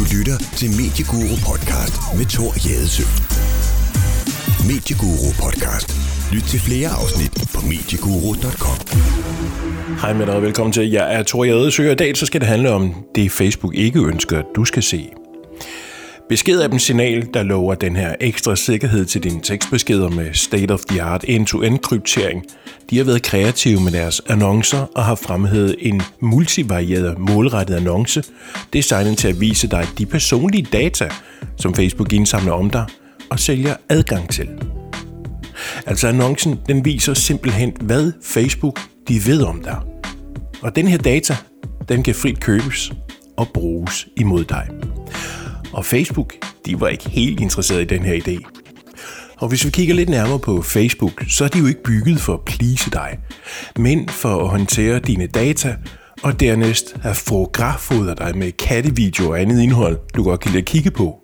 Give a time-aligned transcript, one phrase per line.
[0.00, 3.02] Du lytter til Medieguru Podcast med Thor Jadesø.
[4.68, 5.88] Medieguru Podcast.
[6.32, 8.78] Lyt til flere afsnit på medieguru.com.
[10.00, 10.90] Hej med dig og velkommen til.
[10.90, 14.00] Jeg er Thor Jadesø, og i dag så skal det handle om det, Facebook ikke
[14.00, 15.19] ønsker, at du skal se.
[16.30, 22.44] Beskedappens signal, der lover den her ekstra sikkerhed til dine tekstbeskeder med state-of-the-art end-to-end kryptering,
[22.90, 28.22] de har været kreative med deres annoncer og har fremhævet en multivarieret målrettet annonce,
[28.72, 31.10] designet til at vise dig de personlige data,
[31.56, 32.86] som Facebook indsamler om dig
[33.30, 34.48] og sælger adgang til.
[35.86, 39.78] Altså annoncen, den viser simpelthen, hvad Facebook de ved om dig.
[40.62, 41.36] Og den her data,
[41.88, 42.92] den kan frit købes
[43.36, 44.68] og bruges imod dig.
[45.72, 46.34] Og Facebook,
[46.66, 48.60] de var ikke helt interesseret i den her idé.
[49.36, 52.34] Og hvis vi kigger lidt nærmere på Facebook, så er de jo ikke bygget for
[52.34, 53.18] at please dig,
[53.76, 55.76] men for at håndtere dine data,
[56.22, 60.66] og dernæst at fotografodre dig med kattevideoer og andet indhold, du godt kan lide at
[60.66, 61.20] kigge på.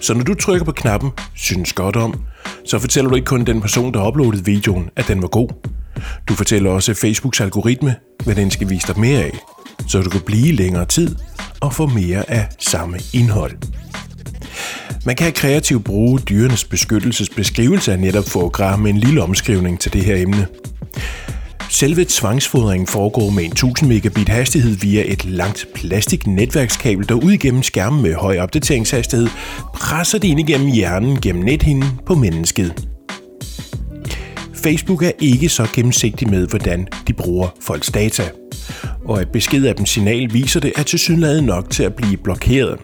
[0.00, 2.14] Så når du trykker på knappen, synes godt om,
[2.64, 5.48] så fortæller du ikke kun den person, der uploadede videoen, at den var god.
[6.28, 7.94] Du fortæller også Facebooks algoritme,
[8.24, 9.38] hvad den skal vise dig mere af,
[9.88, 11.16] så du kan blive længere tid
[11.60, 13.75] og få mere af samme indhold.
[15.06, 20.04] Man kan kreativt bruge dyrenes beskyttelsesbeskrivelse af netop fotograf med en lille omskrivning til det
[20.04, 20.46] her emne.
[21.70, 27.62] Selve tvangsfodringen foregår med en 1000 megabit hastighed via et langt plastiknetværkskabel, der ud igennem
[27.62, 29.28] skærmen med høj opdateringshastighed
[29.74, 32.88] presser det ind igennem hjernen gennem nethinden på mennesket.
[34.54, 38.22] Facebook er ikke så gennemsigtig med, hvordan de bruger folks data.
[39.04, 42.78] Og et besked af dem signal viser det, at til nok til at blive blokeret.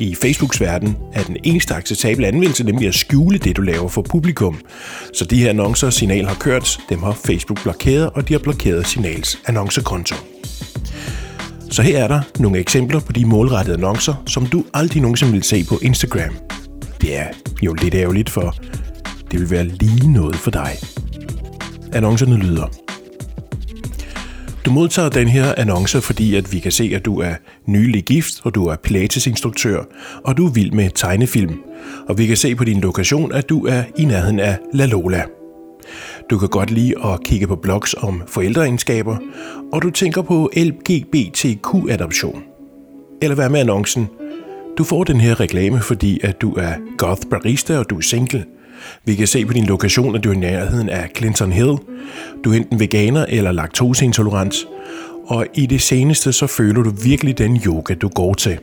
[0.00, 4.02] I Facebooks verden er den eneste acceptable anvendelse nemlig at skjule det, du laver for
[4.02, 4.58] publikum.
[5.12, 8.86] Så de her annoncer, Signal har kørt, dem har Facebook blokeret, og de har blokeret
[8.86, 10.16] Signals annoncekonto.
[11.70, 15.42] Så her er der nogle eksempler på de målrettede annoncer, som du aldrig nogensinde vil
[15.42, 16.36] se på Instagram.
[17.00, 17.26] Det er
[17.62, 18.54] jo lidt ærgerligt, for
[19.30, 20.72] det vil være lige noget for dig.
[21.92, 22.85] Annoncerne lyder
[24.66, 27.34] du modtager den her annonce, fordi at vi kan se, at du er
[27.66, 29.84] nylig gift, og du er pilatesinstruktør,
[30.24, 31.60] og du er vild med tegnefilm.
[32.08, 35.22] Og vi kan se på din lokation, at du er i nærheden af La Lola.
[36.30, 39.16] Du kan godt lide at kigge på blogs om forældreegenskaber,
[39.72, 42.42] og du tænker på LGBTQ-adoption.
[43.22, 44.08] Eller hvad med annoncen?
[44.78, 48.44] Du får den her reklame, fordi at du er goth barista og du er single–
[49.04, 51.76] vi kan se på din lokation, at du er i nærheden af Clinton Hill.
[52.44, 54.54] Du er enten veganer eller laktoseintolerant.
[55.26, 58.58] Og i det seneste, så føler du virkelig den yoga, du går til.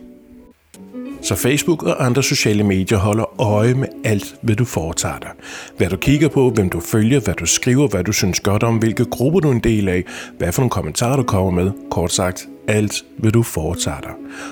[1.22, 5.30] Så Facebook og andre sociale medier holder øje med alt, hvad du foretager dig.
[5.76, 8.76] Hvad du kigger på, hvem du følger, hvad du skriver, hvad du synes godt om,
[8.76, 10.04] hvilke grupper du er en del af,
[10.38, 11.70] hvad for nogle kommentarer du kommer med.
[11.90, 14.10] Kort sagt, alt, hvad du foretager dig.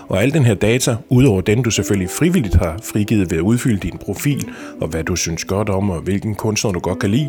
[0.08, 3.80] Og al den her data, udover den du selvfølgelig frivilligt har frigivet ved at udfylde
[3.80, 4.48] din profil,
[4.80, 7.28] og hvad du synes godt om, og hvilken kunstner du godt kan lide,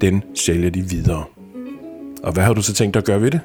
[0.00, 1.24] den sælger de videre.
[2.22, 3.40] Og hvad har du så tænkt dig at gøre ved det?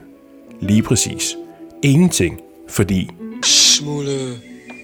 [0.61, 1.35] Lige præcis.
[1.83, 2.39] Ingenting,
[2.69, 3.09] fordi...
[3.43, 4.11] Smule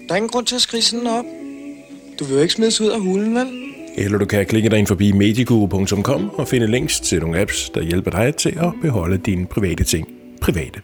[0.08, 1.24] der er ingen grund til at skrige sådan op.
[2.20, 3.46] Du vil jo ikke smides ud af hulen, vel?
[3.96, 7.82] Eller du kan klikke dig ind forbi medieguru.com og finde links til nogle apps, der
[7.82, 10.08] hjælper dig til at beholde dine private ting
[10.40, 10.80] private.